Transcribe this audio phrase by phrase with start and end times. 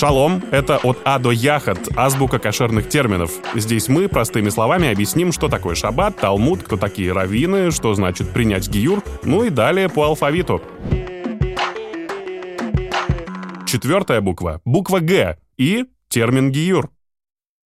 [0.00, 3.32] Шалом— это от А до Яхат, азбука кошерных терминов.
[3.54, 8.66] Здесь мы простыми словами объясним, что такое шаббат, талмуд, кто такие раввины, что значит принять
[8.66, 10.62] гиюр, ну и далее по алфавиту.
[13.66, 16.88] Четвертая буква— буква Г и термин гиюр.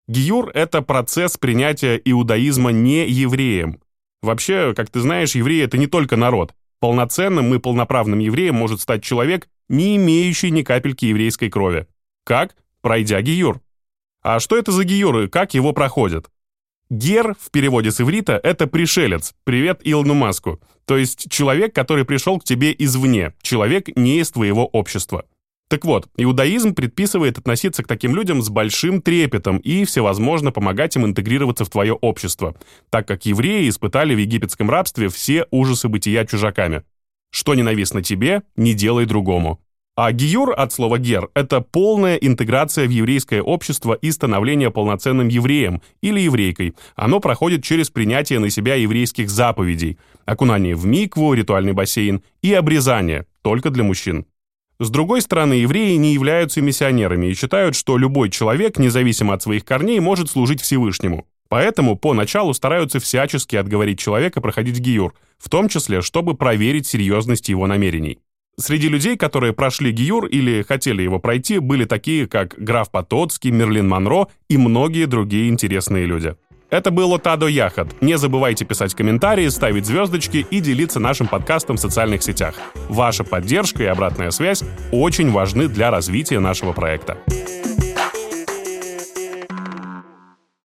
[0.09, 3.79] Гиюр— это процесс принятия иудаизма не евреем.
[4.23, 6.53] Вообще, как ты знаешь, евреи— это не только народ.
[6.81, 11.87] Полноценным и полноправным евреем может стать человек, не имеющий ни капельки еврейской крови.
[12.25, 12.57] Как?
[12.81, 13.61] Пройдя гиюр.
[14.23, 16.31] А что это за гиюр и как его проходят?
[16.91, 22.39] Гер в переводе с иврита— это пришелец, привет Илону Маску, то есть человек, который пришел
[22.39, 25.25] к тебе извне, человек не из твоего общества.
[25.69, 31.07] Так вот, иудаизм предписывает относиться к таким людям с большим трепетом и всевозможно помогать им
[31.07, 32.55] интегрироваться в твое общество,
[32.91, 36.85] так как евреи испытали в египетском рабстве все ужасы бытия чужаками.
[37.31, 39.61] Что ненавистно тебе, не делай другому.
[39.97, 45.83] А гиюр от слова гер– это полная интеграция в еврейское общество и становление полноценным евреем
[46.01, 46.75] или еврейкой.
[46.97, 53.27] Оно проходит через принятие на себя еврейских заповедей, окунание в микву, ритуальный бассейн и обрезание,
[53.43, 54.27] только для мужчин.
[54.81, 59.65] С другой стороны, евреи не являются миссионерами и считают, что любой человек, независимо от своих
[59.65, 61.29] корней, может служить Всевышнему.
[61.49, 67.69] Поэтому поначалу стараются всячески отговорить человека проходить гиюр, в том числе, чтобы проверить серьезность его
[67.69, 68.19] намерений.
[68.57, 73.89] Среди людей, которые прошли Гиюр или хотели его пройти, были такие, как граф Потоцкий, Мерлин
[73.89, 76.37] Монро и многие другие интересные люди.
[76.71, 78.01] Это было Тадо Яхат.
[78.01, 82.55] Не забывайте писать комментарии, ставить звездочки и делиться нашим подкастом в социальных сетях.
[82.89, 87.19] Ваша поддержка и обратная связь очень важны для развития нашего проекта.